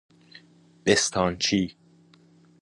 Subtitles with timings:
[0.85, 1.75] بستانچی